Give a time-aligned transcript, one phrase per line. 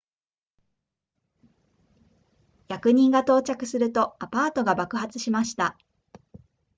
[2.69, 5.77] 役人が到着するとアパートが爆発しました